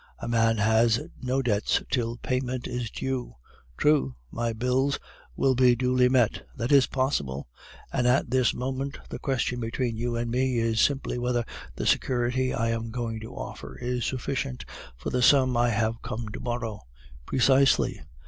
[0.19, 3.35] 'A man has no debts till payment is due.'
[3.77, 4.97] "'True.' "'My bills
[5.35, 7.47] will be duly met.' "'That is possible.'
[7.93, 11.45] "'And at this moment the question between you and me is simply whether
[11.75, 14.65] the security I am going to offer is sufficient
[14.97, 16.81] for the sum I have come to borrow.'
[17.27, 18.01] "'Precisely.